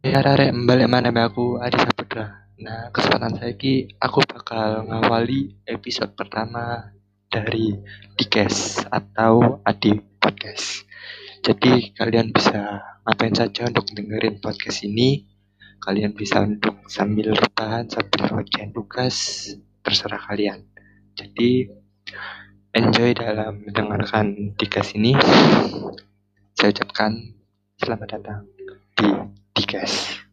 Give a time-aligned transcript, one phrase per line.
[0.00, 2.48] Ya arek balik mana aku Adi Saputra.
[2.64, 6.88] Nah, kesempatan saya ki aku bakal ngawali episode pertama
[7.28, 7.76] dari
[8.16, 10.88] Dikes atau Adi Podcast.
[11.44, 15.28] Jadi kalian bisa ngapain saja untuk dengerin podcast ini.
[15.84, 19.52] Kalian bisa untuk sambil rebahan, sambil ngerjain tugas,
[19.84, 20.64] terserah kalian.
[21.12, 21.68] Jadi
[22.72, 25.12] enjoy dalam mendengarkan Dikes ini.
[26.56, 27.36] Saya ucapkan
[27.76, 28.48] selamat datang
[29.60, 30.24] Dikes.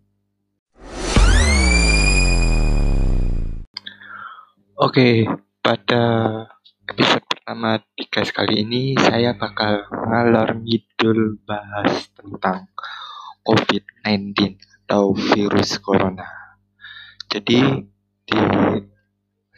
[4.79, 5.27] Oke,
[5.59, 6.03] pada
[6.87, 12.71] episode pertama Dikes kali ini saya bakal ngalor ngidul bahas tentang
[13.43, 14.55] COVID-19
[14.87, 16.55] atau virus corona.
[17.27, 17.83] Jadi
[18.23, 18.39] di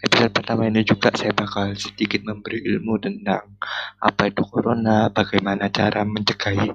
[0.01, 3.53] episode pertama ini juga saya bakal sedikit memberi ilmu tentang
[4.01, 6.73] apa itu corona, bagaimana cara mencegah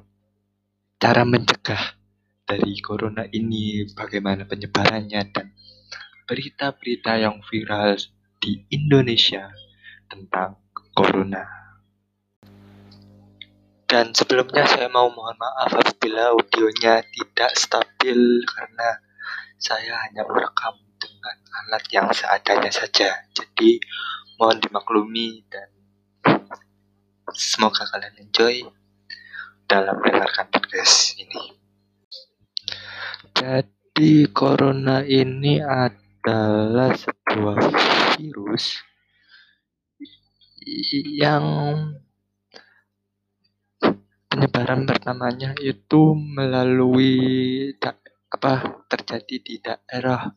[1.03, 2.04] cara mencegah
[2.45, 5.57] dari corona ini, bagaimana penyebarannya dan
[6.29, 7.97] berita-berita yang viral
[8.41, 9.49] di Indonesia
[10.09, 10.61] tentang
[10.93, 11.45] corona.
[13.85, 19.01] Dan sebelumnya saya mau mohon maaf apabila audionya tidak stabil karena
[19.57, 23.25] saya hanya merekam dengan alat yang seadanya saja.
[23.33, 23.81] Jadi
[24.37, 25.69] mohon dimaklumi dan
[27.33, 28.67] semoga kalian enjoy
[29.65, 31.64] dalam mendengarkan podcast ini.
[33.35, 37.59] Jadi corona ini adalah sebuah
[38.15, 38.79] virus
[41.19, 41.45] yang
[44.31, 47.19] penyebaran pertamanya itu melalui
[48.31, 50.31] apa terjadi di daerah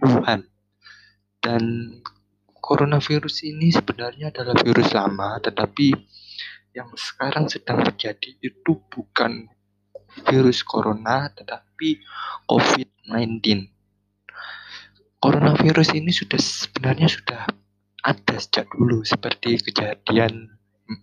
[0.00, 0.48] Wuhan.
[1.38, 1.94] Dan
[2.64, 5.96] coronavirus ini sebenarnya adalah virus lama tetapi
[6.76, 9.48] yang sekarang sedang terjadi itu bukan
[10.26, 12.02] virus corona tetapi
[12.48, 13.68] COVID-19
[15.18, 17.42] coronavirus ini sudah sebenarnya sudah
[18.06, 20.54] ada sejak dulu seperti kejadian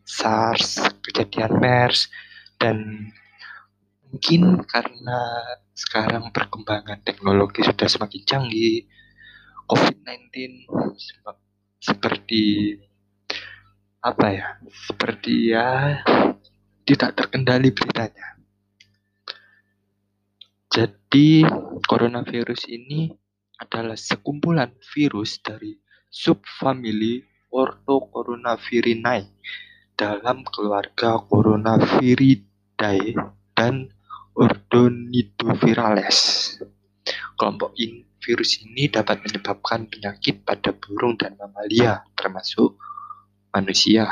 [0.08, 2.10] SARS, kejadian MERS
[2.58, 3.12] dan
[4.10, 5.20] mungkin karena
[5.76, 8.88] sekarang perkembangan teknologi sudah semakin canggih
[9.68, 11.44] COVID-19 se-
[11.84, 12.80] seperti
[14.00, 16.00] apa ya seperti ya
[16.86, 18.35] tidak terkendali beritanya
[20.76, 21.48] jadi
[21.88, 23.08] coronavirus ini
[23.64, 25.80] adalah sekumpulan virus dari
[26.12, 29.24] subfamili Orthocoronavirinae
[29.96, 33.16] dalam keluarga Coronaviridae
[33.56, 33.88] dan
[34.36, 36.20] Ordonidovirales.
[37.40, 42.74] Kelompok in- virus ini dapat menyebabkan penyakit pada burung dan mamalia, termasuk
[43.54, 44.10] manusia.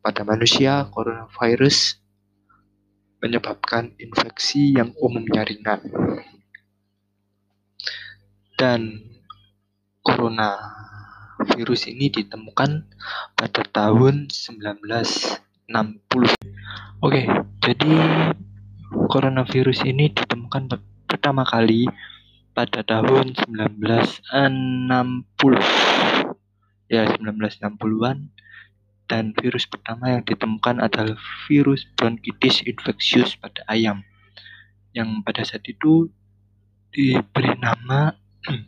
[0.00, 2.00] Pada manusia, coronavirus
[3.24, 5.80] menyebabkan infeksi yang umumnya ringan.
[8.60, 9.00] Dan
[10.04, 10.60] corona
[11.56, 12.84] virus ini ditemukan
[13.32, 15.40] pada tahun 1960.
[17.00, 17.24] Oke,
[17.64, 17.94] jadi
[19.08, 21.88] coronavirus ini ditemukan per- pertama kali
[22.52, 25.64] pada tahun 1960.
[26.92, 28.28] Ya, 1960-an
[29.14, 31.14] dan virus pertama yang ditemukan adalah
[31.46, 34.02] virus bronkitis infectious pada ayam
[34.90, 36.10] yang pada saat itu
[36.90, 38.10] diberi nama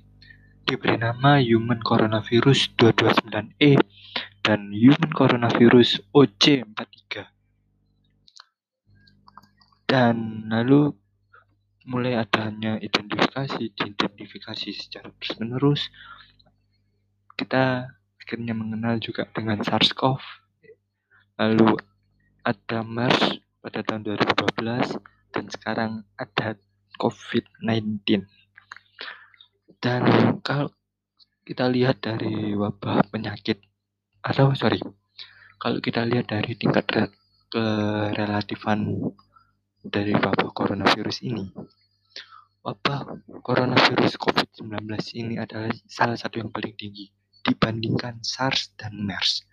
[0.71, 3.75] diberi nama human coronavirus 229E
[4.47, 7.27] dan human coronavirus OC43
[9.91, 10.95] dan lalu
[11.91, 15.83] mulai adanya identifikasi diidentifikasi secara terus menerus
[17.35, 20.19] kita akhirnya mengenal juga dengan SARS-CoV.
[21.39, 21.79] Lalu
[22.43, 24.99] ada MERS pada tahun 2012
[25.31, 26.59] dan sekarang ada
[26.99, 28.27] COVID-19
[29.81, 30.03] dan
[30.41, 30.73] kalau
[31.47, 33.61] kita lihat dari wabah penyakit
[34.25, 34.81] atau sorry
[35.61, 37.15] kalau kita lihat dari tingkat re-
[37.53, 39.13] kerelatifan
[39.85, 41.47] dari wabah coronavirus ini
[42.65, 47.13] wabah coronavirus COVID-19 ini adalah salah satu yang paling tinggi
[47.47, 49.47] dibandingkan SARS dan MERS.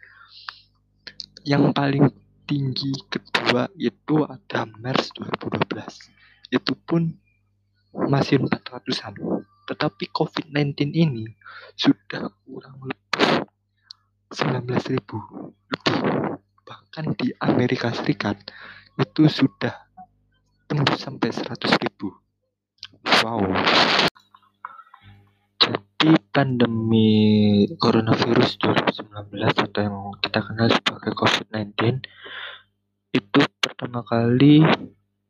[1.46, 2.10] Yang paling
[2.50, 7.14] tinggi kedua itu ada MERS 2012 itu pun
[7.94, 9.16] masih 400-an
[9.64, 11.30] tetapi COVID-19 ini
[11.78, 13.48] sudah kurang lebih
[14.34, 14.98] 19.000
[15.72, 15.98] lebih.
[16.66, 18.38] Bahkan di Amerika Serikat
[19.00, 19.74] itu sudah
[20.68, 22.24] tembus sampai 100.000
[23.24, 23.42] wow
[26.04, 32.04] jadi pandemi coronavirus 2019 atau yang kita kenal sebagai COVID-19
[33.16, 34.68] itu pertama kali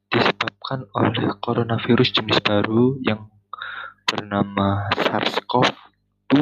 [0.09, 3.29] disebabkan oleh coronavirus jenis baru yang
[4.09, 6.41] bernama SARS-CoV-2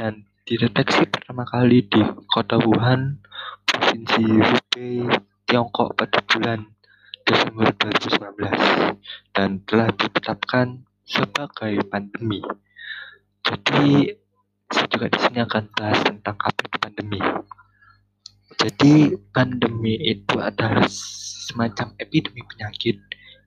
[0.00, 3.20] dan dideteksi pertama kali di kota Wuhan,
[3.68, 5.04] Provinsi Hubei,
[5.44, 6.72] Tiongkok pada bulan
[7.28, 8.96] Desember 2019
[9.36, 12.40] dan telah ditetapkan sebagai pandemi.
[13.70, 14.18] Jadi
[14.66, 17.20] saya juga di sini akan bahas tentang apa itu pandemi.
[18.58, 18.94] Jadi
[19.30, 22.98] pandemi itu adalah semacam epidemi penyakit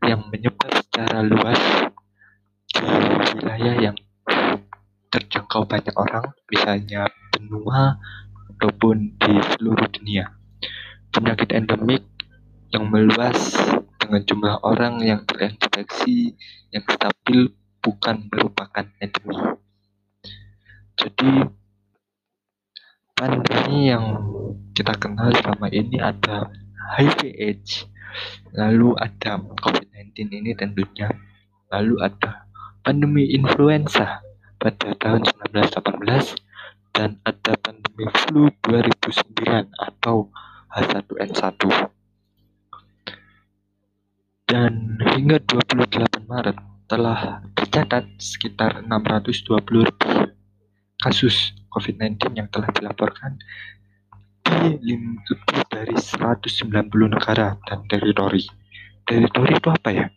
[0.07, 1.59] yang menyebar secara luas
[2.71, 2.87] di
[3.35, 3.97] wilayah yang
[5.11, 7.99] terjangkau banyak orang, misalnya benua
[8.55, 10.31] ataupun di seluruh dunia.
[11.11, 12.07] Penyakit endemik
[12.71, 13.59] yang meluas
[13.99, 16.31] dengan jumlah orang yang terinfeksi
[16.71, 17.51] yang stabil
[17.83, 19.62] bukan merupakan endemi.
[20.93, 21.31] Jadi
[23.17, 24.21] pandemi yang
[24.73, 26.49] kita kenal selama ini ada
[26.97, 27.89] HIV/AIDS,
[28.53, 31.09] lalu ada COVID-19 ini tentunya,
[31.73, 32.45] lalu ada
[32.85, 34.21] pandemi influenza
[34.59, 36.37] pada tahun 1918
[36.93, 40.29] dan ada pandemi flu 2009 atau
[40.73, 41.61] H1N1.
[44.45, 50.32] Dan hingga 28 Maret telah tercatat sekitar 620 ribu
[51.03, 53.35] kasus COVID-19 yang telah dilaporkan
[54.43, 54.95] di
[55.27, 56.71] lebih dari 190
[57.11, 58.47] negara dan teritori.
[59.03, 60.07] Teritori itu apa ya?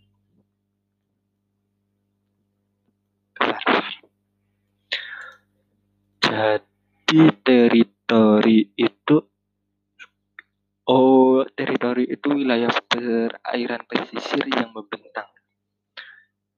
[6.22, 9.16] Jadi teritori itu
[10.86, 15.26] Oh, teritori itu wilayah perairan pesisir yang membentang.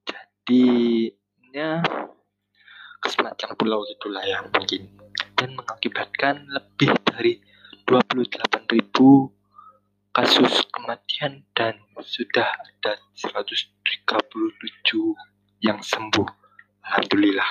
[0.04, 1.80] Jadinya
[3.06, 4.90] semacam pulau gitulah ya mungkin
[5.38, 7.38] dan mengakibatkan lebih dari
[7.86, 8.74] 28.000
[10.10, 14.18] kasus kematian dan sudah ada 137
[15.62, 16.26] yang sembuh.
[16.82, 17.48] Alhamdulillah.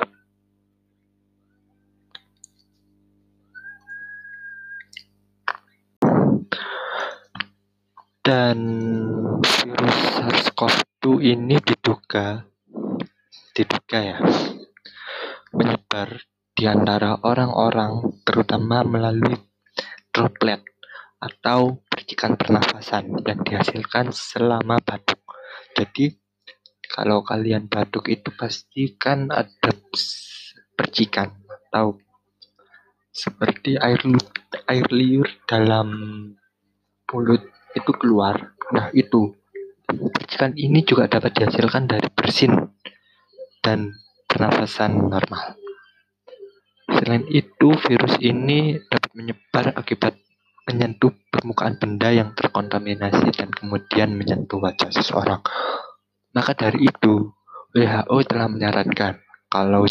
[8.20, 8.60] Dan
[9.40, 12.44] virus SARS-CoV-2 ini diduga
[13.56, 14.20] diduga ya
[15.58, 16.22] menyebar
[16.54, 19.38] di antara orang-orang terutama melalui
[20.14, 20.62] droplet
[21.18, 25.22] atau percikan pernafasan yang dihasilkan selama batuk.
[25.74, 26.14] Jadi
[26.88, 29.74] kalau kalian batuk itu pasti kan ada
[30.78, 31.98] percikan atau
[33.10, 33.98] seperti air
[34.70, 35.90] air liur dalam
[37.10, 37.44] mulut
[37.74, 38.54] itu keluar.
[38.74, 39.34] Nah, itu
[39.88, 42.54] percikan ini juga dapat dihasilkan dari bersin
[43.66, 43.94] dan
[44.38, 45.58] pernafasan normal.
[46.94, 50.14] Selain itu, virus ini dapat menyebar akibat
[50.70, 55.42] menyentuh permukaan benda yang terkontaminasi dan kemudian menyentuh wajah seseorang.
[56.38, 57.34] Maka dari itu,
[57.74, 59.90] WHO telah menyarankan kalau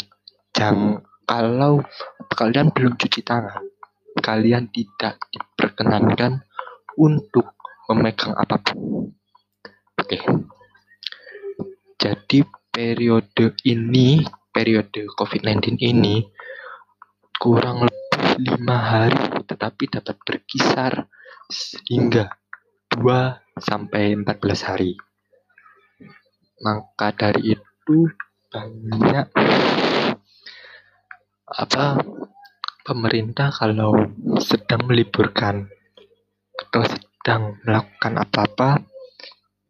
[0.55, 1.83] jang kalau
[2.31, 3.67] kalian belum cuci tangan,
[4.23, 6.47] kalian tidak diperkenankan
[6.95, 7.51] untuk
[7.91, 9.11] memegang apa pun.
[9.99, 10.23] Oke.
[11.99, 12.47] Jadi
[12.77, 14.21] periode ini,
[14.53, 16.21] periode COVID-19 ini
[17.41, 19.17] kurang lebih lima hari,
[19.49, 21.09] tetapi dapat berkisar
[21.89, 22.29] hingga
[22.93, 23.01] 2
[23.57, 24.93] sampai 14 hari.
[26.61, 28.13] Maka dari itu
[28.53, 29.27] banyak
[31.49, 31.85] apa
[32.85, 33.97] pemerintah kalau
[34.37, 35.65] sedang meliburkan
[36.61, 38.85] atau sedang melakukan apa-apa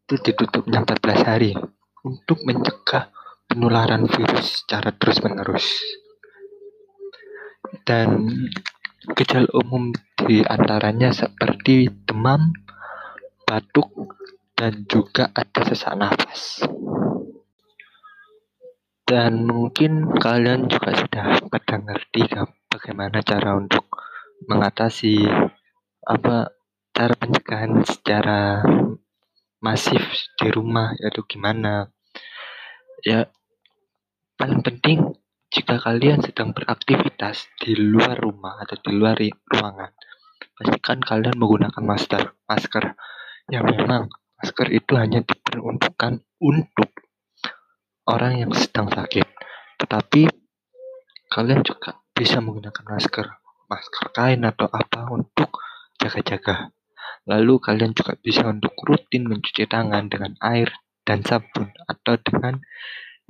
[0.07, 1.55] itu ditutupnya 14 hari
[2.07, 3.11] untuk mencegah
[3.51, 5.67] penularan virus secara terus-menerus.
[7.83, 8.31] Dan
[9.19, 12.55] gejala umum di antaranya seperti demam,
[13.43, 13.91] batuk,
[14.55, 16.63] dan juga ada sesak nafas.
[19.07, 22.27] Dan mungkin kalian juga sudah pada ngerti
[22.67, 23.87] bagaimana cara untuk
[24.51, 25.23] mengatasi
[26.03, 26.51] apa
[26.91, 28.67] cara pencegahan secara
[29.63, 30.03] masif
[30.43, 31.91] di rumah yaitu gimana
[33.05, 33.29] ya
[34.37, 35.17] paling penting
[35.53, 39.17] jika kalian sedang beraktivitas di luar rumah atau di luar
[39.49, 39.93] ruangan
[40.57, 42.85] pastikan kalian menggunakan masker masker.
[43.47, 44.11] Yang memang
[44.43, 46.91] masker itu hanya diperuntukkan untuk
[48.11, 49.27] orang yang sedang sakit
[49.77, 50.27] tetapi
[51.31, 53.27] kalian juga bisa menggunakan masker
[53.71, 55.63] masker kain atau apa untuk
[55.99, 56.71] jaga-jaga.
[57.27, 60.71] Lalu kalian juga bisa untuk rutin mencuci tangan dengan air
[61.07, 62.59] dan sabun atau dengan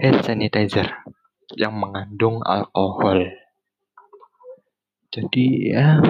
[0.01, 0.89] hand sanitizer
[1.55, 3.31] yang mengandung alkohol.
[5.13, 6.01] Jadi ya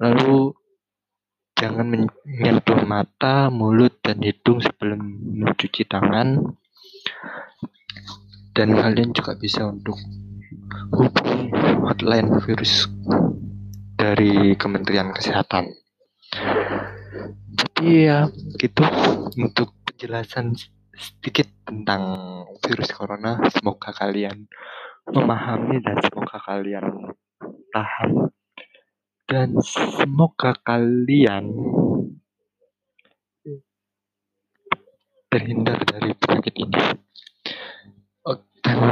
[0.00, 0.56] lalu
[1.56, 5.00] jangan menyentuh mata, mulut, dan hidung sebelum
[5.40, 6.56] mencuci tangan.
[8.56, 10.00] Dan kalian juga bisa untuk
[10.96, 11.52] hubungi
[11.84, 12.88] hotline virus
[13.96, 15.76] dari Kementerian Kesehatan.
[17.56, 18.84] Jadi ya gitu
[19.36, 20.52] untuk penjelasan
[20.92, 22.04] sedikit tentang
[22.60, 23.40] virus corona.
[23.48, 24.44] Semoga kalian
[25.08, 27.16] memahami dan semoga kalian
[27.72, 28.28] paham
[29.24, 31.48] dan semoga kalian
[35.32, 36.80] terhindar dari penyakit ini.
[38.60, 38.82] Dan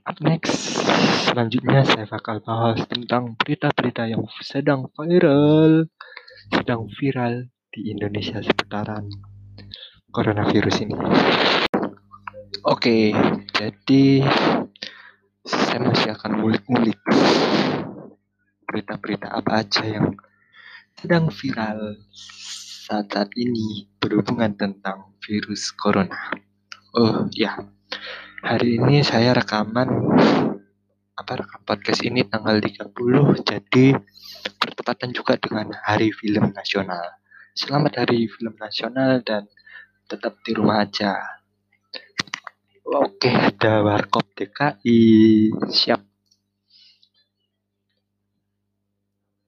[0.00, 0.80] up next,
[1.28, 5.92] selanjutnya saya bakal bahas tentang berita-berita yang sedang viral,
[6.48, 9.33] sedang viral di Indonesia seputaran
[10.14, 10.94] coronavirus ini.
[12.62, 13.10] Oke,
[13.50, 14.22] jadi
[15.42, 17.02] saya masih akan ngulik-ngulik
[18.70, 20.14] berita-berita apa aja yang
[20.94, 21.98] sedang viral
[22.86, 26.30] saat-saat ini berhubungan tentang virus corona.
[26.94, 27.58] Oh ya,
[28.46, 29.90] hari ini saya rekaman
[31.14, 32.94] apa rekam podcast ini tanggal 30
[33.42, 33.98] jadi
[34.62, 37.18] bertepatan juga dengan Hari Film Nasional.
[37.54, 39.46] Selamat Hari Film Nasional dan
[40.04, 41.16] tetap di rumah aja.
[42.84, 45.00] Oke, ada Warkop DKI.
[45.72, 46.00] Siap.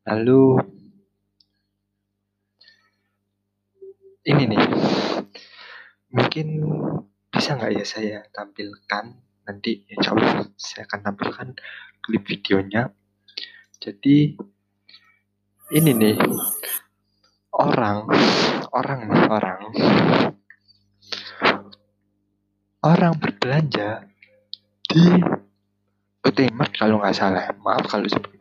[0.07, 0.43] Lalu
[4.27, 4.65] ini nih,
[6.11, 6.47] mungkin
[7.29, 9.13] bisa nggak ya saya tampilkan
[9.47, 11.49] nanti insya Allah saya akan tampilkan
[12.03, 12.91] klip videonya.
[13.79, 14.35] Jadi
[15.77, 16.17] ini nih
[17.53, 18.09] orang
[18.73, 19.61] orang orang
[22.87, 24.07] orang berbelanja
[24.87, 25.03] di
[26.23, 28.37] Ultimate kalau nggak salah maaf kalau sebut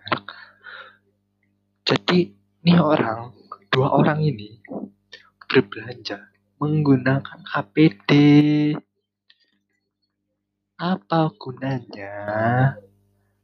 [1.86, 2.34] jadi
[2.66, 3.30] ini orang,
[3.70, 4.58] dua orang ini
[5.46, 8.10] berbelanja menggunakan APD.
[10.82, 12.14] Apa gunanya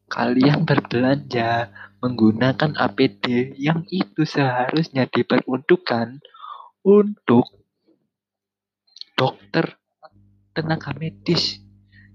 [0.09, 1.69] kalian berbelanja
[2.01, 6.17] menggunakan APD yang itu seharusnya diperuntukkan
[6.81, 7.45] untuk
[9.13, 9.77] dokter
[10.51, 11.59] tenaga medis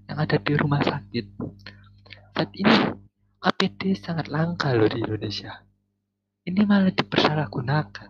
[0.05, 1.25] yang ada di rumah sakit.
[2.33, 2.75] Saat ini
[3.41, 5.67] APD sangat langka loh di Indonesia
[6.47, 8.09] ini malah dipersalahgunakan.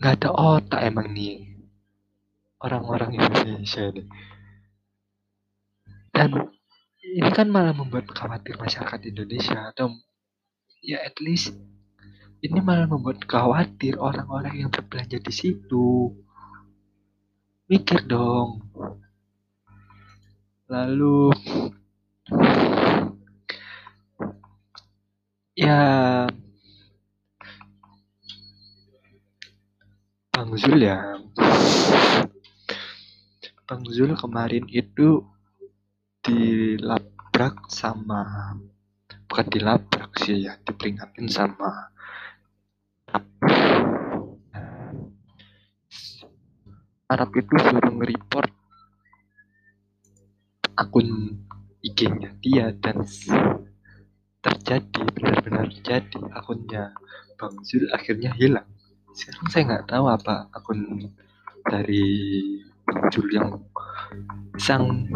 [0.00, 1.60] Gak ada otak emang nih
[2.64, 4.08] orang-orang Indonesia ini.
[6.08, 6.32] Dan
[7.04, 9.92] ini kan malah membuat khawatir masyarakat Indonesia atau
[10.80, 11.52] ya at least
[12.40, 16.16] ini malah membuat khawatir orang-orang yang berbelanja di situ.
[17.68, 18.64] Mikir dong.
[20.70, 21.36] Lalu
[25.60, 26.24] Ya,
[30.32, 31.20] Bang Zul ya.
[33.68, 35.20] Bang Zul kemarin itu
[36.24, 38.56] dilabrak sama
[39.28, 41.92] bukan dilabrak sih ya, diperingatin sama
[47.10, 48.50] Arab itu suruh nge-report
[50.78, 51.42] akun
[51.82, 53.02] IG-nya dia dan
[54.38, 56.22] terjadi benar-benar terjadi.
[56.38, 56.94] Akunnya
[57.34, 58.68] Bang Zul akhirnya hilang.
[59.10, 61.10] Sekarang saya nggak tahu apa akun
[61.66, 62.06] dari
[62.86, 63.58] Bang Zul yang
[64.54, 65.10] sang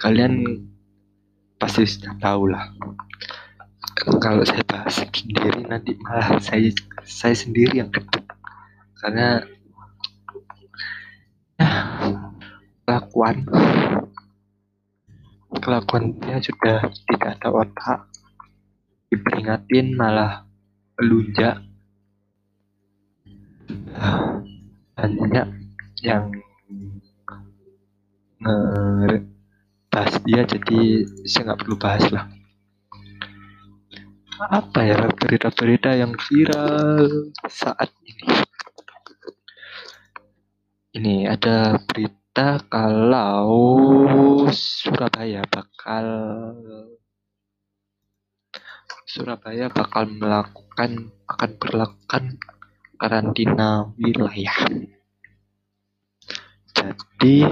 [0.00, 0.64] kalian
[1.60, 2.72] pasti sudah tahu lah
[4.00, 6.72] kalau saya bahas sendiri nanti malah saya
[7.04, 8.24] saya sendiri yang kedek
[8.96, 9.44] karena
[12.88, 13.44] kelakuan
[15.60, 18.00] kelakuannya sudah tidak ada otak
[19.10, 20.46] diperingatin malah
[20.96, 21.60] melunjak.
[24.94, 25.48] Banyak
[26.04, 26.30] yang
[28.40, 30.80] ngebahas dia jadi
[31.28, 32.39] saya nggak perlu bahas lah
[34.48, 38.28] apa ya berita-berita yang viral saat ini
[40.96, 46.06] ini ada berita kalau Surabaya bakal
[49.04, 52.38] Surabaya bakal melakukan akan berlakukan
[52.94, 54.54] karantina wilayah.
[56.70, 57.42] Jadi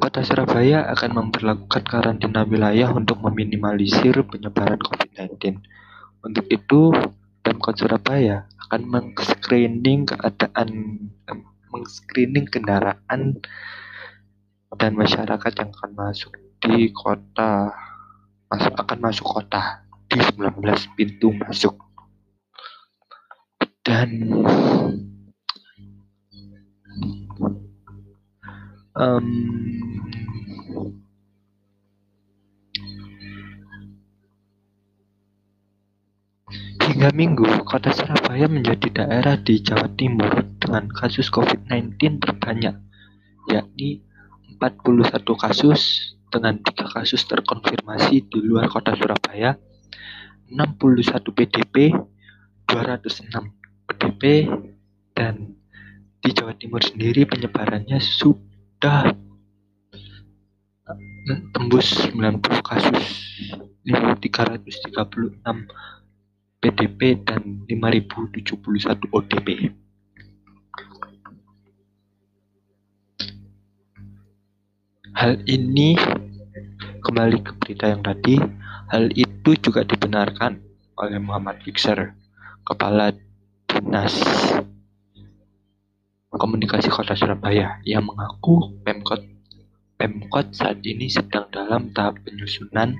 [0.00, 5.60] Kota Surabaya akan memperlakukan karantina wilayah untuk meminimalisir penyebaran COVID-19.
[6.24, 6.88] Untuk itu,
[7.44, 10.68] Pemkot Surabaya akan meng-screening keadaan
[11.68, 13.44] meng-screening kendaraan
[14.78, 16.32] dan masyarakat yang akan masuk
[16.64, 17.74] di kota
[18.48, 20.64] masuk akan masuk kota di 19
[20.96, 21.76] pintu masuk
[23.82, 24.10] dan
[28.94, 29.26] um,
[36.90, 42.76] hingga minggu kota Surabaya menjadi daerah di Jawa Timur dengan kasus COVID-19 terbanyak
[43.48, 44.02] yakni
[44.58, 49.54] 41 kasus dengan tiga kasus terkonfirmasi di luar kota Surabaya
[50.50, 51.94] 61 PDP
[52.68, 53.32] 206
[53.86, 54.50] PDP
[55.14, 55.56] dan
[56.20, 59.29] di Jawa Timur sendiri penyebarannya sudah
[61.52, 63.02] tembus 90 kasus
[63.84, 65.40] 336
[66.60, 69.48] PDP dan 5071 ODP.
[75.16, 75.96] Hal ini
[77.00, 78.40] kembali ke berita yang tadi,
[78.88, 80.60] hal itu juga dibenarkan
[81.00, 82.14] oleh Muhammad Fixer,
[82.64, 83.12] Kepala
[83.68, 84.16] Dinas
[86.30, 89.29] Komunikasi Kota Surabaya yang mengaku Pemkot
[90.00, 92.96] Pemkot saat ini sedang dalam tahap penyusunan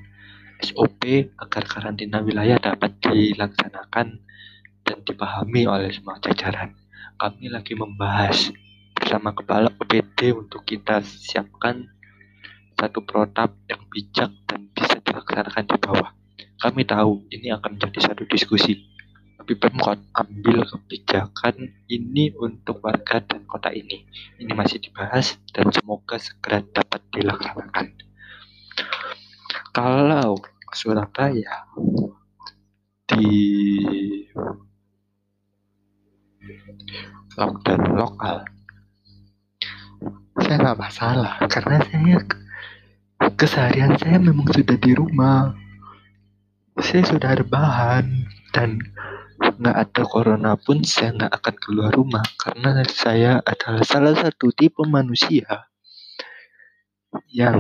[0.61, 4.21] SOP agar karantina wilayah dapat dilaksanakan
[4.85, 6.77] dan dipahami oleh semua jajaran.
[7.17, 8.53] Kami lagi membahas
[8.93, 11.89] bersama kepala OPD untuk kita siapkan
[12.77, 16.13] satu protap yang bijak dan bisa dilaksanakan di bawah.
[16.61, 18.77] Kami tahu ini akan menjadi satu diskusi
[19.41, 24.05] tapi Pemkot ambil kebijakan ini untuk warga dan kota ini.
[24.37, 27.89] Ini masih dibahas dan semoga segera dapat dilaksanakan.
[29.73, 30.37] Kalau
[30.77, 31.73] Surabaya
[33.09, 33.33] di
[37.33, 38.45] lockdown lokal,
[40.37, 42.17] saya nggak masalah karena saya
[43.41, 45.57] keseharian saya memang sudah di rumah.
[46.77, 48.81] Saya sudah ada bahan dan
[49.41, 54.85] nggak ada corona pun saya nggak akan keluar rumah karena saya adalah salah satu tipe
[54.85, 55.69] manusia
[57.33, 57.59] yang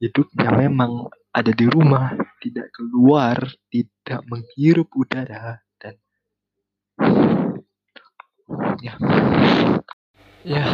[0.00, 2.10] hidupnya memang ada di rumah,
[2.42, 3.38] tidak keluar,
[3.70, 5.94] tidak menghirup udara dan
[8.82, 8.94] ya.
[10.40, 10.66] Ya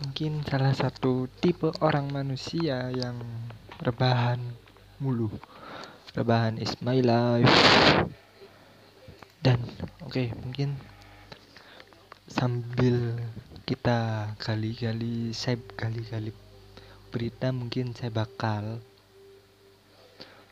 [0.00, 3.20] mungkin salah satu tipe orang manusia yang
[3.84, 4.40] rebahan
[5.00, 5.28] mulu
[6.12, 7.48] rebahan is my life
[9.40, 9.56] dan
[10.04, 10.76] oke okay, mungkin
[12.28, 13.16] sambil
[13.64, 16.36] kita kali-kali saya kali-kali
[17.08, 18.84] berita mungkin saya bakal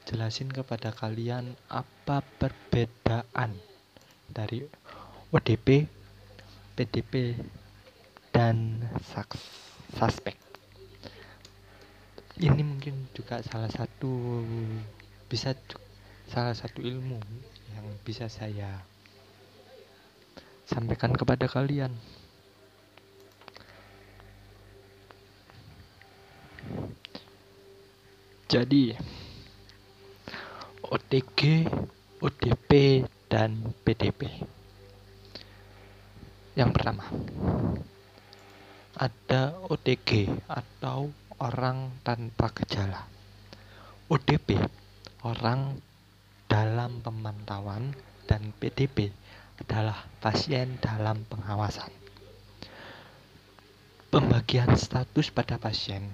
[0.09, 3.53] jelasin kepada kalian apa perbedaan
[4.33, 4.65] dari
[5.29, 5.85] ODP,
[6.73, 7.37] PDP,
[8.33, 8.81] dan
[9.93, 10.33] suspek.
[12.41, 14.41] Ini mungkin juga salah satu
[15.29, 15.53] bisa
[16.33, 17.21] salah satu ilmu
[17.75, 18.85] yang bisa saya
[20.69, 21.93] sampaikan kepada kalian.
[28.49, 28.97] Jadi,
[30.89, 31.69] OTG,
[32.25, 32.71] ODP,
[33.29, 34.25] dan PDP.
[36.57, 37.05] Yang pertama,
[38.97, 43.05] ada OTG atau orang tanpa gejala.
[44.09, 44.57] ODP,
[45.29, 45.77] orang
[46.49, 47.93] dalam pemantauan
[48.25, 49.13] dan PDP
[49.61, 51.93] adalah pasien dalam pengawasan.
[54.09, 56.09] Pembagian status pada pasien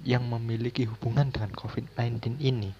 [0.00, 2.72] yang memiliki hubungan dengan COVID-19 ini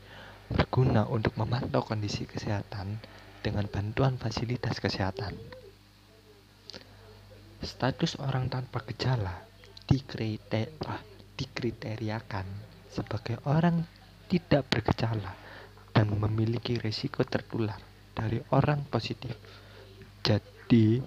[0.48, 2.96] berguna untuk memantau kondisi kesehatan
[3.44, 5.36] dengan bantuan fasilitas kesehatan.
[7.60, 9.44] Status orang tanpa gejala
[11.36, 12.46] dikriteriakan
[12.88, 13.84] sebagai orang
[14.32, 15.43] tidak bergejala
[15.94, 17.78] dan memiliki risiko tertular
[18.12, 19.33] dari orang positif.
[20.26, 20.98] Jadi,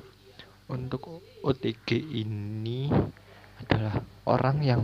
[0.71, 2.87] untuk OTG ini
[3.59, 3.99] adalah
[4.31, 4.81] orang yang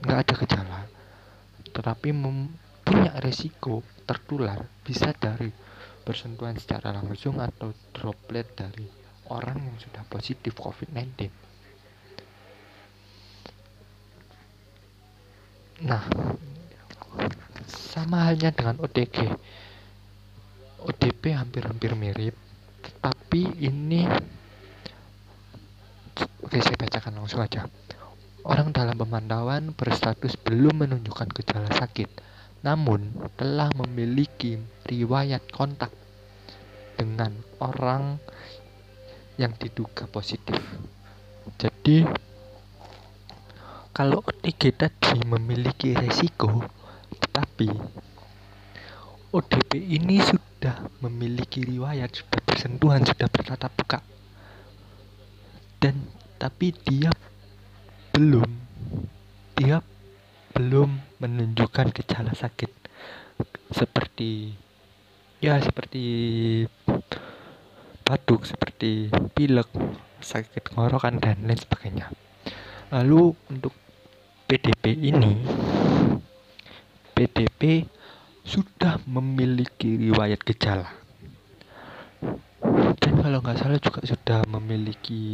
[0.00, 0.80] nggak ada gejala,
[1.76, 2.08] tetapi
[2.82, 5.52] punya risiko tertular bisa dari
[6.08, 8.88] bersentuhan secara langsung atau droplet dari
[9.28, 11.28] orang yang sudah positif COVID-19.
[15.84, 16.02] Nah,
[17.98, 19.26] sama halnya dengan OTG
[20.78, 22.38] ODP hampir-hampir mirip
[23.02, 24.06] tapi ini
[26.46, 27.66] oke saya bacakan langsung aja.
[28.46, 32.06] Orang dalam pemantauan berstatus belum menunjukkan gejala sakit
[32.62, 35.90] namun telah memiliki riwayat kontak
[36.94, 38.22] dengan orang
[39.38, 40.62] yang diduga positif.
[41.58, 42.06] Jadi
[43.90, 46.62] kalau OTG tadi memiliki resiko,
[47.38, 47.70] tetapi
[49.30, 54.02] ODP ini sudah memiliki riwayat, sudah bersentuhan, sudah bertatap muka.
[55.78, 56.02] Dan
[56.34, 57.14] tapi dia
[58.10, 58.50] belum
[59.54, 59.78] dia
[60.50, 62.74] belum menunjukkan gejala sakit
[63.70, 64.58] seperti
[65.38, 66.02] ya seperti
[68.02, 69.70] batuk, seperti pilek,
[70.18, 72.10] sakit tenggorokan dan lain sebagainya.
[72.90, 73.78] Lalu untuk
[74.50, 75.38] PDP ini
[77.18, 77.82] PDP
[78.46, 80.86] sudah memiliki riwayat gejala.
[83.02, 85.26] Dan kalau nggak salah juga sudah memiliki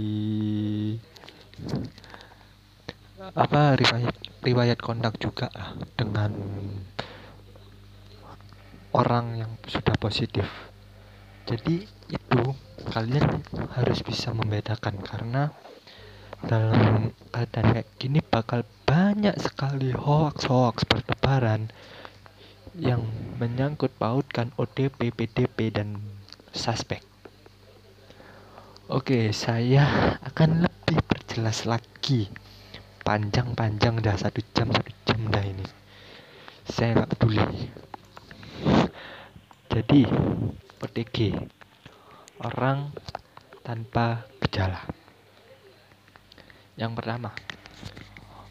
[3.37, 5.53] apa riwayat riwayat kontak juga
[5.93, 6.33] dengan
[8.97, 10.49] orang yang sudah positif.
[11.45, 12.43] Jadi itu
[12.89, 13.45] kalian
[13.77, 15.53] harus bisa membedakan karena
[16.49, 21.73] dalam keadaan kayak gini bakal banyak sekali hoax-hoax bertebaran
[22.77, 23.05] yang
[23.41, 25.99] menyangkut pautkan ODP, PDP, dan
[26.53, 27.01] suspek.
[28.93, 32.29] Oke, saya akan lebih perjelas lagi.
[33.05, 35.67] Panjang-panjang dah satu jam satu jam dah ini.
[36.69, 37.69] Saya nggak peduli.
[39.73, 40.03] Jadi,
[40.85, 41.17] OTG
[42.45, 42.93] orang
[43.65, 44.85] tanpa gejala.
[46.77, 47.31] Yang pertama,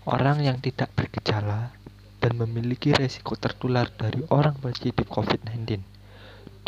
[0.03, 1.71] orang yang tidak bergejala
[2.19, 5.79] dan memiliki resiko tertular dari orang positif COVID-19.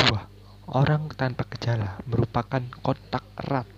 [0.00, 0.24] Dua,
[0.72, 3.68] orang tanpa gejala merupakan kontak erat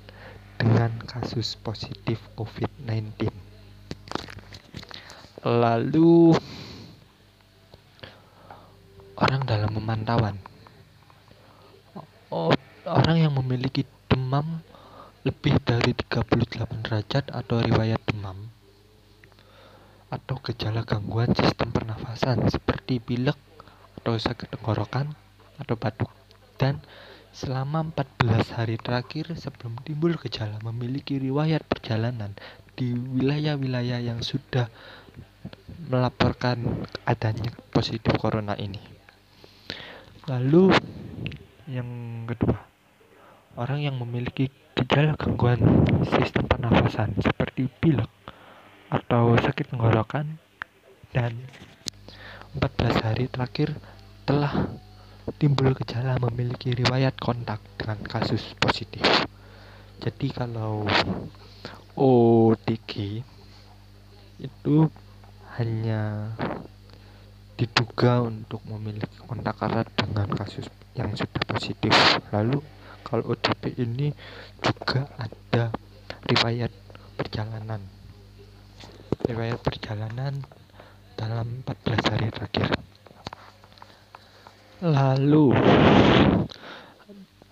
[0.59, 3.31] dengan kasus positif COVID-19.
[5.47, 6.35] Lalu,
[9.19, 10.37] orang dalam pemantauan.
[12.87, 14.63] Orang yang memiliki demam
[15.27, 18.58] lebih dari 38 derajat atau riwayat demam
[20.09, 23.37] atau gejala gangguan sistem pernafasan seperti pilek
[24.01, 25.13] atau sakit tenggorokan
[25.61, 26.09] atau batuk
[26.57, 26.81] dan
[27.37, 32.33] selama 14 hari terakhir sebelum timbul gejala memiliki riwayat perjalanan
[32.73, 34.73] di wilayah-wilayah yang sudah
[35.93, 38.81] melaporkan adanya positif corona ini.
[40.27, 40.73] Lalu
[41.69, 41.89] yang
[42.25, 42.59] kedua,
[43.61, 45.61] orang yang memiliki gejala gangguan
[46.09, 48.09] sistem pernafasan seperti pilek
[48.89, 50.41] atau sakit tenggorokan
[51.13, 51.37] dan
[52.57, 53.77] 14 hari terakhir
[54.25, 54.73] telah
[55.37, 59.05] timbul gejala memiliki riwayat kontak dengan kasus positif.
[60.01, 60.89] Jadi kalau
[61.99, 63.21] OTG
[64.41, 64.77] itu
[65.61, 66.33] hanya
[67.59, 71.93] diduga untuk memiliki kontak erat dengan kasus yang sudah positif.
[72.31, 72.63] Lalu
[73.03, 74.15] kalau ODP ini
[74.63, 75.75] juga ada
[76.31, 76.71] riwayat
[77.19, 77.98] perjalanan
[79.27, 80.39] riwayat perjalanan
[81.19, 82.69] dalam 14 hari terakhir.
[84.79, 85.59] Lalu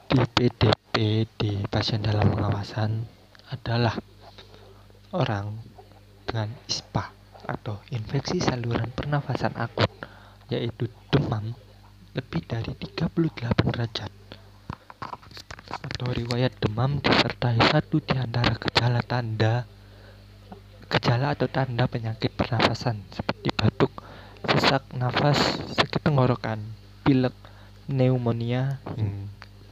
[0.07, 3.03] di PDP di pasien dalam pengawasan
[3.51, 3.99] adalah
[5.11, 5.59] orang
[6.23, 7.11] dengan ISPA
[7.47, 9.91] atau infeksi saluran pernafasan akut
[10.51, 11.55] yaitu demam
[12.15, 14.13] lebih dari 38 derajat
[15.67, 19.67] atau riwayat demam disertai satu di antara gejala tanda
[20.87, 23.91] Gejala atau tanda penyakit pernafasan seperti batuk,
[24.47, 26.63] sesak nafas, sakit tenggorokan,
[27.03, 27.35] pilek,
[27.91, 28.79] pneumonia,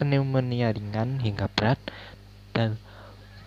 [0.02, 1.78] pneumonia ringan hingga berat,
[2.50, 2.78] dan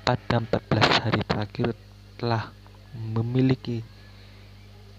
[0.08, 1.76] pada 14 hari terakhir
[2.16, 2.56] telah
[2.96, 3.84] memiliki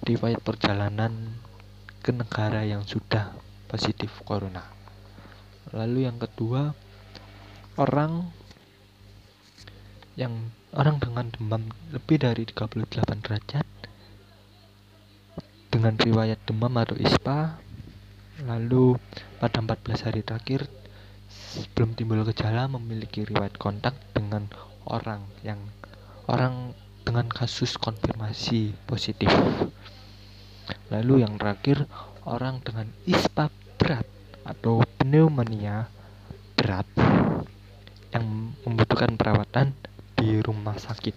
[0.04, 1.40] riwayat perjalanan
[2.04, 3.32] ke negara yang sudah
[3.68, 4.64] positif corona.
[5.72, 6.72] Lalu yang kedua,
[7.76, 8.28] orang
[10.16, 12.86] yang orang dengan demam lebih dari 38
[13.26, 13.66] derajat
[15.74, 17.58] dengan riwayat demam atau ISPA
[18.46, 18.94] lalu
[19.42, 20.70] pada 14 hari terakhir
[21.26, 24.46] sebelum timbul gejala memiliki riwayat kontak dengan
[24.86, 25.58] orang yang
[26.30, 26.70] orang
[27.02, 29.34] dengan kasus konfirmasi positif.
[30.94, 31.90] Lalu yang terakhir
[32.22, 33.50] orang dengan ISPA
[33.82, 34.06] berat
[34.46, 35.90] atau pneumonia
[36.54, 36.86] berat
[38.14, 39.74] yang membutuhkan perawatan
[40.18, 41.14] di rumah sakit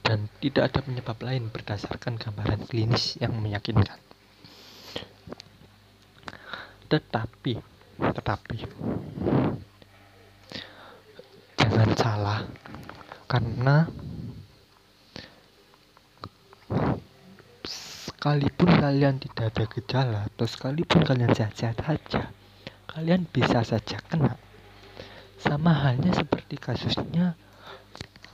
[0.00, 4.00] dan tidak ada penyebab lain berdasarkan gambaran klinis yang meyakinkan.
[6.88, 7.54] Tetapi,
[8.00, 8.58] tetapi
[11.60, 12.40] jangan salah
[13.28, 13.88] karena
[17.64, 22.28] sekalipun kalian tidak ada gejala atau sekalipun kalian sehat-sehat saja,
[22.90, 24.36] kalian bisa saja kena
[25.42, 27.34] sama halnya seperti kasusnya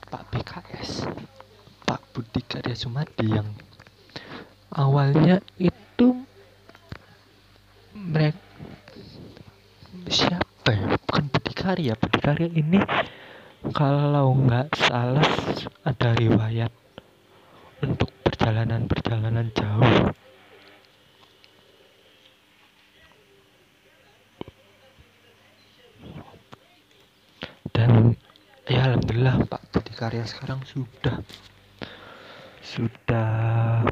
[0.09, 1.05] Pak BKS
[1.85, 3.49] Pak Budi Karya Sumadi yang
[4.73, 6.25] awalnya itu
[7.93, 8.41] mereka
[10.09, 10.97] siapa ya?
[10.97, 11.93] Bukan Budi Karya.
[11.93, 12.79] Budi Karya ini
[13.73, 15.25] kalau nggak salah
[15.85, 16.73] ada riwayat
[17.83, 20.11] untuk perjalanan-perjalanan jauh
[27.75, 28.15] dan
[28.67, 31.19] ya alhamdulillah Pak Budi Karya sekarang sudah.
[32.63, 33.83] Sudah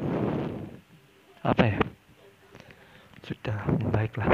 [1.44, 1.80] apa ya
[3.28, 3.58] sudah
[3.92, 4.28] baiklah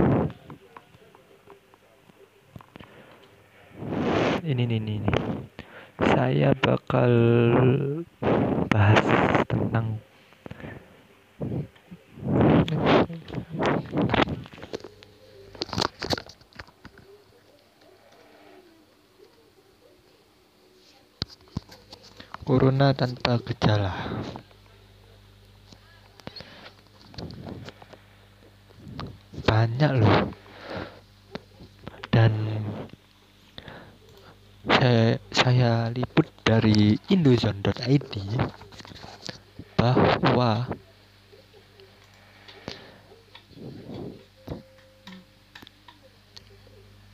[4.46, 5.12] ini nih ini, ini
[6.14, 7.10] saya bakal
[8.70, 9.02] bahas
[9.50, 9.98] tentang
[22.44, 24.20] Corona tanpa gejala.
[29.48, 30.28] Banyak loh.
[32.12, 32.32] Dan
[34.68, 38.12] saya, saya liput dari indozone.id
[39.80, 40.68] bahwa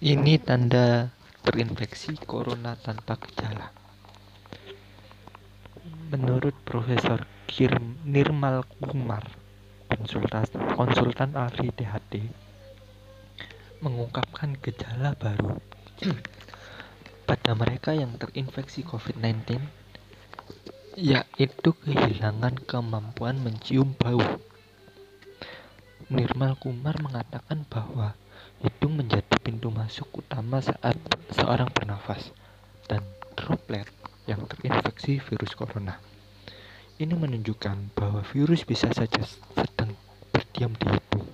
[0.02, 1.14] ini tanda
[1.46, 3.79] terinfeksi corona tanpa gejala
[6.70, 7.26] Profesor
[8.06, 9.26] Nirmal Kumar,
[9.90, 10.46] konsultan,
[10.78, 12.30] konsultan ahli DHT,
[13.82, 15.58] mengungkapkan gejala baru
[17.26, 19.58] pada mereka yang terinfeksi COVID-19,
[20.94, 24.22] yaitu kehilangan kemampuan mencium bau.
[26.06, 28.14] Nirmal Kumar mengatakan bahwa
[28.62, 30.94] hidung menjadi pintu masuk utama saat
[31.34, 32.30] seorang bernafas
[32.86, 33.02] dan
[33.34, 33.90] droplet
[34.30, 35.98] yang terinfeksi virus corona.
[37.00, 39.24] Ini menunjukkan bahwa virus bisa saja
[39.56, 39.96] sedang
[40.28, 41.28] berdiam di hidung.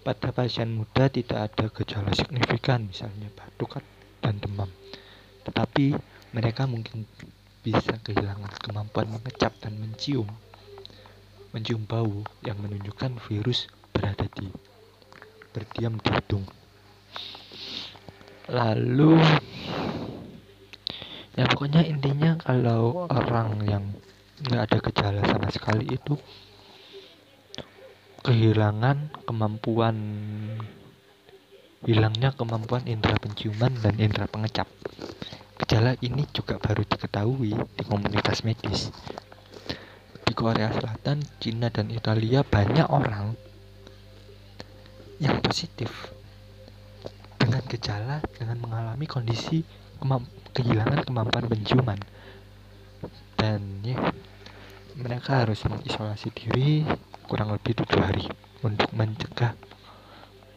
[0.00, 3.76] Pada pasien muda tidak ada gejala signifikan, misalnya batuk
[4.24, 4.72] dan demam.
[5.44, 5.92] Tetapi
[6.32, 7.04] mereka mungkin
[7.60, 10.32] bisa kehilangan kemampuan mengecap dan mencium
[11.52, 14.48] mencium bau yang menunjukkan virus berada di
[15.52, 16.48] berdiam di hidung
[18.48, 19.16] lalu
[21.34, 23.84] ya pokoknya intinya kalau orang yang
[24.44, 26.20] nggak ada gejala sama sekali itu
[28.24, 29.96] kehilangan kemampuan
[31.84, 34.64] hilangnya kemampuan indera penciuman dan indera pengecap.
[35.60, 38.88] Gejala ini juga baru diketahui di komunitas medis.
[40.24, 43.36] Di Korea Selatan, Cina, dan Italia banyak orang
[45.20, 46.13] yang positif
[47.44, 49.60] dengan gejala dengan mengalami kondisi
[50.00, 50.24] kemamp
[50.56, 52.00] kehilangan kemampuan penciuman
[53.36, 54.00] dan ya
[54.96, 56.88] mereka harus mengisolasi diri
[57.28, 58.24] kurang lebih tujuh hari
[58.64, 59.52] untuk mencegah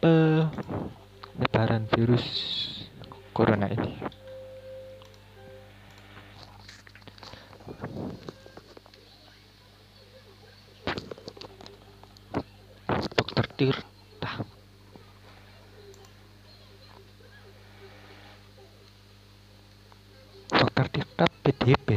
[0.00, 2.24] penyebaran virus
[3.36, 3.92] corona ini.
[13.28, 13.97] Dokter
[20.48, 21.88] Tir Tirta PDP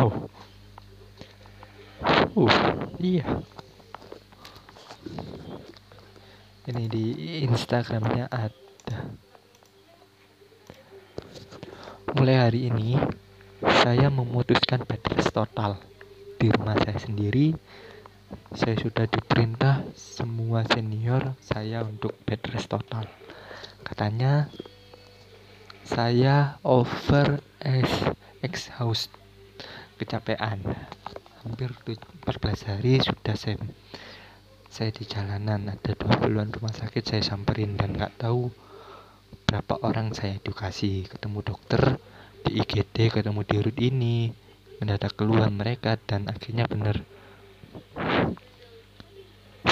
[0.00, 0.08] wow.
[2.36, 2.54] Uh
[3.00, 3.26] iya.
[6.70, 7.04] Ini di
[7.44, 8.98] Instagramnya ada.
[12.14, 12.94] Mulai hari ini
[13.82, 15.80] saya memutuskan bed total
[16.40, 17.52] di rumah saya sendiri
[18.50, 23.06] saya sudah diperintah semua senior saya untuk bed rest total.
[23.86, 24.50] Katanya
[25.86, 27.90] saya over as
[28.42, 29.14] exhaust.
[30.00, 30.64] Kecapean.
[31.44, 33.60] Hampir 14 hari sudah saya
[34.66, 35.70] saya di jalanan.
[35.70, 38.50] Ada dua puluhan rumah sakit saya samperin dan nggak tahu
[39.46, 41.06] berapa orang saya edukasi.
[41.06, 42.02] Ketemu dokter
[42.42, 44.16] di IGD ketemu di rut ini
[44.80, 47.04] mendadak keluar mereka dan akhirnya bener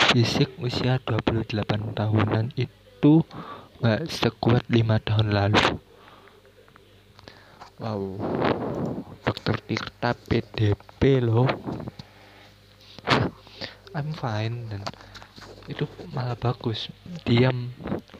[0.09, 3.15] fisik usia 28 tahunan itu
[3.85, 5.65] gak sekuat 5 tahun lalu.
[7.77, 8.17] Wow.
[9.21, 11.45] Dokter Tirta PDP loh.
[13.93, 14.83] I'm fine dan
[15.69, 15.85] itu
[16.17, 16.89] malah bagus.
[17.29, 17.53] Dia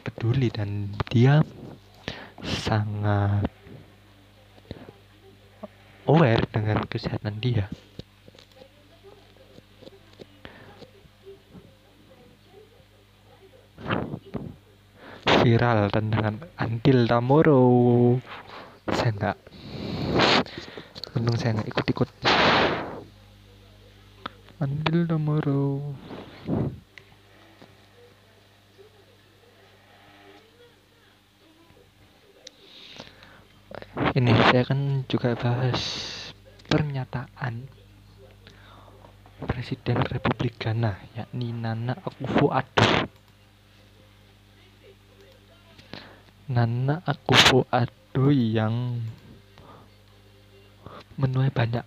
[0.05, 1.41] peduli dan dia
[2.45, 3.49] sangat
[6.05, 7.65] aware dengan kesehatan dia
[15.39, 17.71] viral tentang Until Tomorrow.
[18.91, 19.37] Saya enggak
[21.15, 22.09] untung saya enggak ikut-ikut.
[24.59, 25.95] Until Tomorrow.
[34.09, 35.79] Ini saya kan juga bahas
[36.67, 37.71] pernyataan
[39.47, 43.18] Presiden Republik Ghana yakni Nana Akufo-Addo
[46.49, 48.97] Nana Akufo-Addo yang
[51.13, 51.85] menuai banyak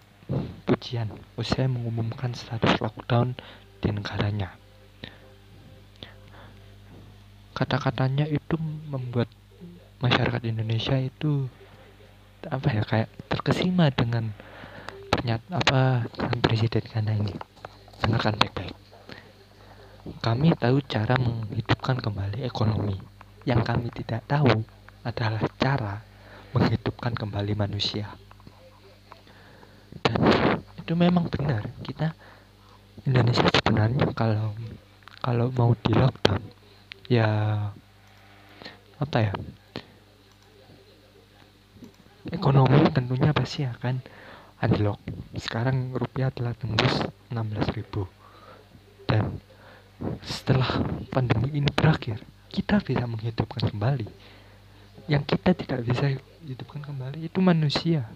[0.62, 1.10] pujian.
[1.34, 3.34] Usai mengumumkan status lockdown
[3.82, 4.54] di negaranya.
[7.58, 8.54] Kata-katanya itu
[8.86, 9.26] membuat
[9.98, 11.50] masyarakat Indonesia itu
[12.46, 14.30] apa ya kayak terkesima dengan
[15.10, 17.34] ternyata apa dengan presiden Ghana ini.
[17.98, 18.78] Dengarkan baik-baik.
[20.22, 23.11] Kami tahu cara menghidupkan kembali ekonomi
[23.42, 24.62] yang kami tidak tahu
[25.02, 25.94] adalah cara
[26.54, 28.12] menghidupkan kembali manusia.
[30.02, 30.18] Dan
[30.78, 31.66] itu memang benar.
[31.82, 32.14] Kita
[33.02, 34.54] Indonesia sebenarnya kalau
[35.22, 36.42] kalau mau di lockdown
[37.10, 37.28] ya
[39.02, 39.34] apa ya?
[42.30, 43.98] Ekonomi tentunya pasti akan
[44.62, 45.02] anjlok
[45.34, 47.02] sekarang rupiah telah tembus
[47.34, 47.82] 16.000
[49.10, 49.42] dan
[50.22, 52.22] setelah pandemi ini berakhir
[52.52, 54.06] kita bisa menghidupkan kembali.
[55.08, 56.12] Yang kita tidak bisa
[56.44, 58.06] hidupkan kembali itu manusia.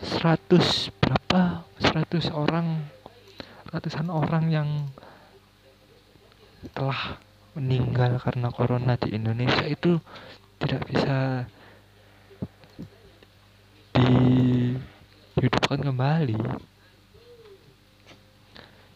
[0.00, 1.68] 100 berapa?
[1.78, 2.88] 100 orang
[3.72, 4.68] ratusan orang yang
[6.76, 7.16] telah
[7.56, 10.00] meninggal karena corona di Indonesia itu
[10.60, 11.48] tidak bisa
[13.92, 16.36] dihidupkan kembali.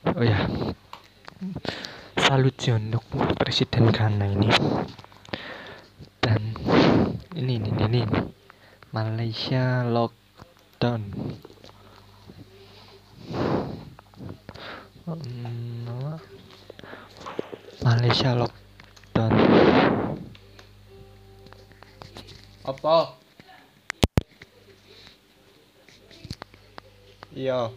[0.06, 0.46] Oh ya
[2.26, 3.06] salut sih untuk
[3.38, 4.50] presiden Ghana ini
[6.18, 6.42] dan
[7.38, 8.02] ini ini ini, ini.
[8.90, 11.06] Malaysia lockdown
[15.06, 16.18] hmm,
[17.86, 19.32] Malaysia lockdown
[22.66, 23.14] apa
[27.36, 27.68] Iya.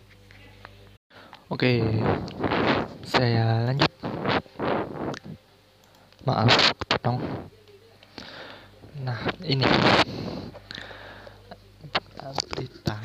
[1.51, 1.83] Oke,
[3.03, 3.88] saya lanjut.
[6.27, 7.19] Maaf, potong.
[9.01, 9.65] Nah, ini
[12.59, 12.95] berita.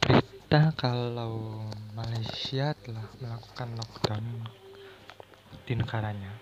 [0.00, 1.64] Berita kalau
[1.96, 4.24] Malaysia telah melakukan lockdown
[5.64, 6.32] di negaranya.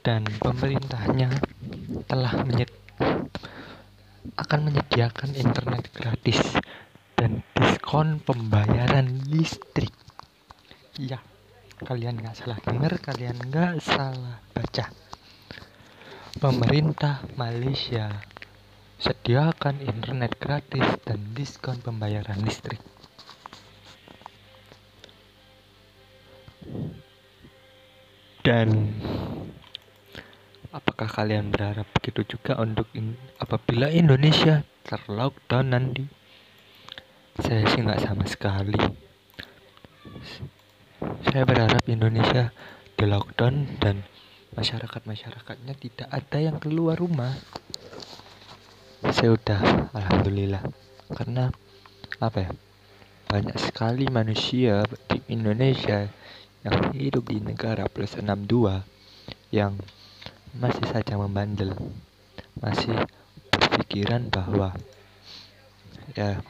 [0.00, 1.30] Dan pemerintahnya
[2.06, 2.72] telah menyed
[4.36, 6.38] akan menyediakan internet gratis
[7.86, 9.94] diskon pembayaran listrik.
[10.98, 11.22] Ya,
[11.86, 14.90] kalian nggak salah dengar, kalian nggak salah baca.
[16.34, 18.26] Pemerintah Malaysia
[18.98, 22.82] sediakan internet gratis dan diskon pembayaran listrik.
[28.42, 28.98] Dan
[30.74, 36.15] Apakah kalian berharap begitu juga untuk in, apabila Indonesia terlockdown nanti?
[37.36, 38.80] Saya sih nggak sama sekali.
[41.28, 42.48] Saya berharap Indonesia
[42.96, 44.08] di lockdown dan
[44.56, 47.36] masyarakat-masyarakatnya tidak ada yang keluar rumah.
[49.12, 50.64] Saya udah, alhamdulillah.
[51.12, 51.52] Karena
[52.24, 52.50] apa ya?
[53.28, 56.08] Banyak sekali manusia di Indonesia
[56.64, 58.80] yang hidup di negara plus 62
[59.52, 59.76] yang
[60.56, 61.76] masih saja membandel
[62.56, 62.96] masih
[63.52, 64.72] berpikiran bahwa
[66.16, 66.40] ya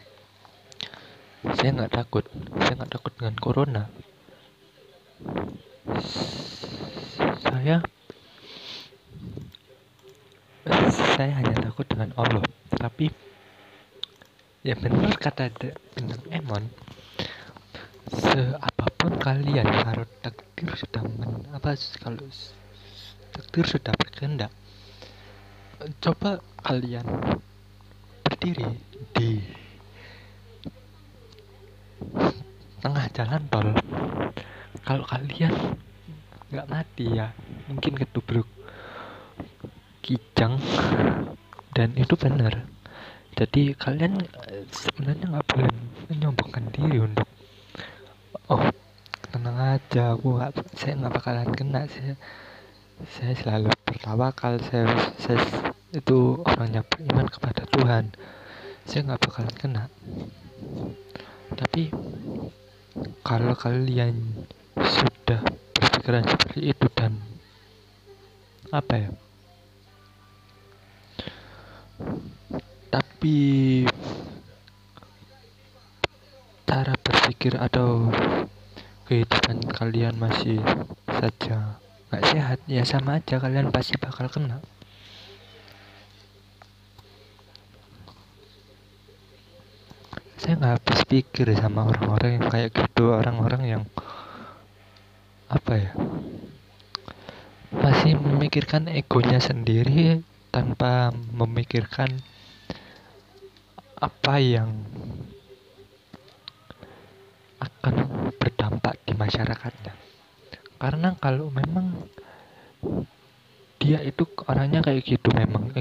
[1.45, 2.25] saya nggak takut.
[2.63, 3.83] Saya nggak takut dengan corona.
[7.43, 7.77] Saya
[11.17, 12.45] saya hanya takut dengan Allah.
[12.73, 13.09] Tapi
[14.67, 15.55] ya benar kata
[15.95, 16.67] benar Emon
[18.11, 22.27] seapapun kalian kalau takdir sudah men, apa kalau
[23.31, 24.51] takdir sudah berkehendak
[26.03, 27.07] coba kalian
[28.27, 28.75] berdiri
[29.15, 29.39] di
[32.81, 33.69] tengah jalan tol
[34.87, 35.53] kalau kalian
[36.47, 37.35] nggak mati ya
[37.67, 38.47] mungkin ketubruk
[40.07, 40.63] kijang.
[41.77, 42.65] Dan itu benar.
[43.37, 44.17] Jadi kalian
[44.49, 45.69] eh, sebenarnya nggak boleh
[46.09, 47.29] menyombongkan diri untuk
[48.49, 48.63] oh
[49.29, 52.15] tenang aja aku gak, saya nggak bakalan kena saya
[53.11, 54.89] saya selalu bertawakal saya,
[55.21, 55.37] saya
[55.93, 58.15] itu orangnya beriman kepada Tuhan.
[58.89, 59.85] Saya nggak bakalan kena
[61.57, 61.89] tapi
[63.25, 64.45] kalau kalian
[64.77, 65.41] sudah
[65.73, 67.17] berpikiran seperti itu dan
[68.69, 69.11] apa ya?
[72.93, 73.37] Tapi
[76.69, 78.13] cara berpikir atau
[79.09, 80.61] kehidupan kalian masih
[81.09, 81.79] saja
[82.11, 84.59] nggak sehat ya sama aja kalian pasti bakal kena
[90.39, 93.83] saya nggak pikir sama orang-orang yang kayak gitu orang-orang yang
[95.47, 95.93] apa ya
[97.71, 102.11] masih memikirkan egonya sendiri tanpa memikirkan
[103.97, 104.71] apa yang
[107.61, 107.95] akan
[108.37, 109.95] berdampak di masyarakatnya.
[110.77, 112.09] Karena kalau memang
[113.81, 115.73] dia itu orangnya kayak gitu memang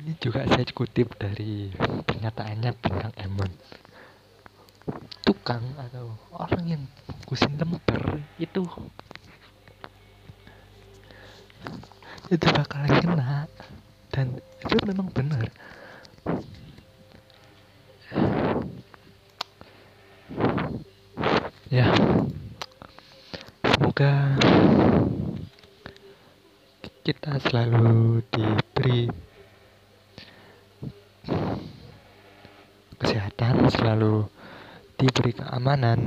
[0.00, 1.68] ini juga saya kutip dari
[2.08, 3.52] pernyataannya bintang Emon.
[5.28, 6.82] Tukang atau orang yang
[7.28, 8.64] kusin lemper itu
[12.32, 13.44] itu bakalan kena.
[14.08, 15.44] Dan itu memang benar.
[21.68, 21.92] Ya.
[23.68, 24.34] Semoga
[27.04, 29.12] kita selalu diberi
[33.00, 34.28] kesehatan selalu
[35.00, 36.00] diberi keamanan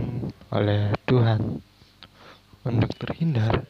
[0.50, 1.62] oleh Tuhan
[2.66, 3.70] untuk terhindar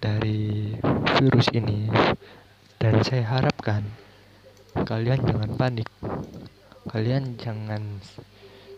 [0.00, 0.72] dari
[1.20, 1.84] virus ini.
[2.80, 3.92] Dan saya harapkan
[4.72, 5.84] kalian jangan panik.
[6.88, 8.00] Kalian jangan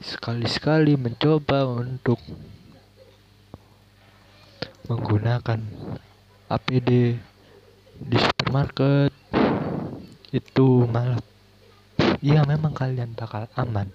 [0.03, 2.19] sekali-sekali mencoba untuk
[4.91, 5.63] menggunakan
[6.51, 7.15] APD
[7.95, 9.15] di supermarket.
[10.35, 11.23] Itu malah
[12.19, 13.95] iya memang kalian bakal aman.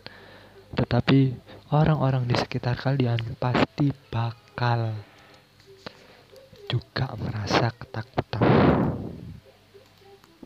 [0.72, 4.94] Tetapi orang-orang di sekitar kalian pasti bakal
[6.70, 8.46] juga merasa ketakutan.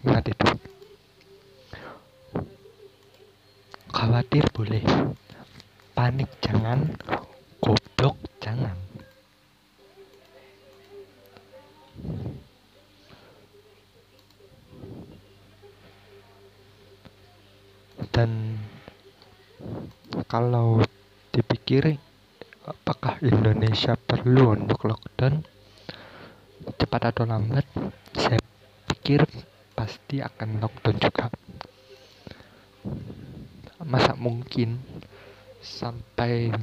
[0.08, 0.48] Ingat itu.
[3.92, 4.88] Khawatir boleh.
[5.92, 6.96] Panik jangan.
[7.60, 8.80] Goblok jangan.
[18.16, 18.56] Dan
[20.32, 20.87] kalau
[21.68, 22.00] dipikir
[22.64, 25.44] apakah Indonesia perlu untuk lockdown?
[26.80, 27.68] Cepat atau lambat
[28.16, 28.40] saya
[28.88, 29.28] pikir
[29.76, 31.28] pasti akan lockdown juga.
[33.84, 34.80] Masa mungkin
[35.60, 36.56] sampai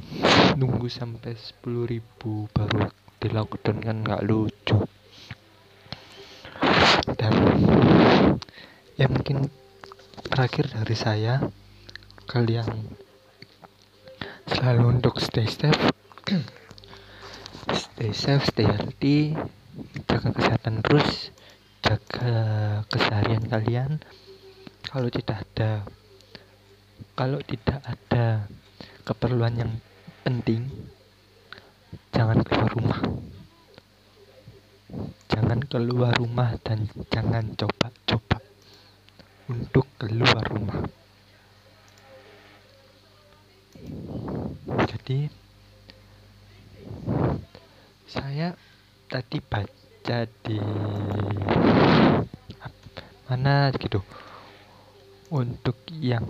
[0.57, 2.89] nunggu sampai 10 ribu baru
[3.21, 4.89] di lockdown kan nggak lucu.
[7.13, 7.33] Dan
[8.97, 9.53] ya mungkin
[10.33, 11.45] terakhir dari saya
[12.25, 12.94] kalian
[14.65, 15.93] selalu untuk stay safe.
[17.69, 19.37] Stay safe stay healthy.
[20.09, 21.29] Jaga kesehatan terus.
[21.85, 22.33] Jaga
[22.89, 24.01] keseharian kalian.
[24.89, 25.85] Kalau tidak ada
[27.13, 28.49] kalau tidak ada
[29.05, 29.71] keperluan yang
[30.25, 30.65] penting
[32.09, 33.01] jangan keluar rumah
[35.29, 38.41] jangan keluar rumah dan jangan coba-coba
[39.45, 40.89] untuk keluar rumah
[45.05, 45.29] jadi
[48.09, 48.57] saya
[49.05, 50.57] tadi baca di
[53.29, 54.01] mana gitu.
[55.29, 56.25] Untuk yang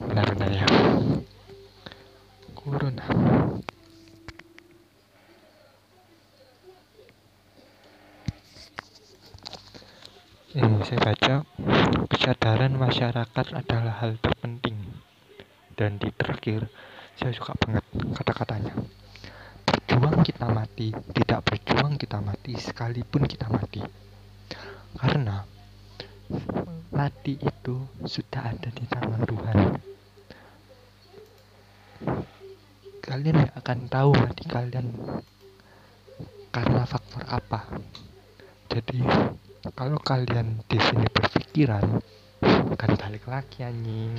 [0.00, 0.64] benar-benar ya.
[2.56, 3.04] Corona.
[10.56, 11.34] Ini saya baca
[12.08, 14.71] kesadaran masyarakat adalah hal terpenting
[15.76, 16.68] dan di terakhir
[17.16, 17.84] saya suka banget
[18.16, 18.74] kata-katanya.
[19.62, 23.80] Berjuang kita mati tidak berjuang kita mati sekalipun kita mati.
[24.96, 25.44] Karena
[26.92, 29.58] mati itu sudah ada di tangan Tuhan.
[33.02, 34.86] Kalian akan tahu mati kalian
[36.52, 37.66] karena faktor apa.
[38.72, 39.04] Jadi
[39.76, 42.00] kalau kalian di sini berpikiran
[42.74, 44.16] kan balik lagi anjing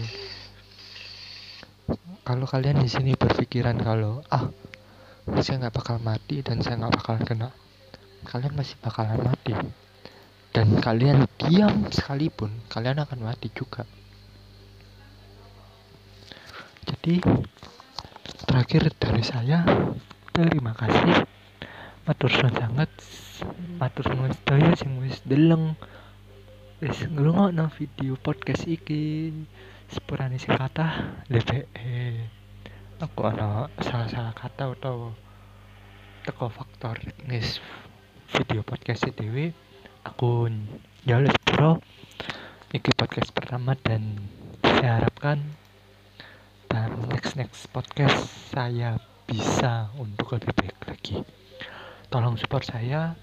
[2.24, 4.48] kalau kalian di sini berpikiran kalau ah
[5.44, 7.52] saya nggak bakal mati dan saya nggak bakal kena
[8.24, 9.54] kalian masih bakalan mati.
[10.54, 13.84] Dan kalian diam sekalipun kalian akan mati juga.
[16.88, 17.20] Jadi
[18.48, 19.66] terakhir dari saya
[20.32, 21.26] terima kasih.
[22.04, 22.92] Matur suwun sangat.
[23.80, 25.74] Matur nuwun sedaya sing wis deleng
[26.80, 29.32] wis ngrungokno video podcast iki
[29.94, 32.26] sepurane sing kata DPE
[32.98, 35.14] aku ana salah-salah kata atau
[36.26, 36.98] teko faktor.
[36.98, 37.62] Teknis
[38.34, 39.54] video podcast dewe
[40.02, 40.50] aku
[41.06, 41.78] ya bro
[42.74, 44.18] iki podcast pertama dan
[44.66, 45.46] saya harapkan
[46.74, 48.98] dan next next podcast saya
[49.30, 51.22] bisa untuk lebih baik lagi.
[52.10, 53.14] Tolong support saya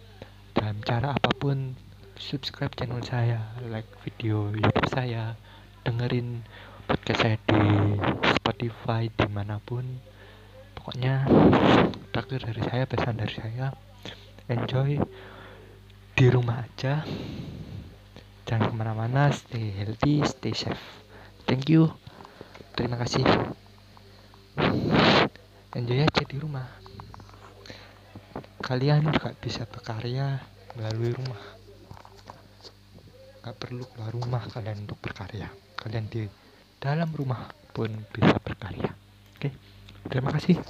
[0.55, 1.75] dalam cara apa pun.
[2.21, 5.41] Subscribe channel saya like video youtube saya
[5.81, 6.45] dengerin
[6.85, 7.65] podcast saya di
[8.37, 9.85] Spotify di mana pun.
[10.77, 11.25] Pokoknya
[12.13, 13.73] terakhir dari saya pesan dari saya
[14.49, 15.01] enjoy
[16.17, 17.01] di rumah aja.
[18.45, 20.85] Jangan ke mana-mana stay healthy stay safe.
[21.49, 21.89] Thank you.
[22.77, 23.25] Terima kasih.
[25.73, 26.69] Enjoy aja di rumah.
[28.61, 30.45] Kalian juga bisa berkarya
[30.77, 31.43] melalui rumah.
[33.41, 35.49] Gak perlu keluar rumah kalian untuk berkarya
[35.81, 36.29] kalian di
[36.77, 38.93] dalam rumah pun bisa berkarya.
[39.37, 39.51] Oke
[40.09, 40.61] terima kasih.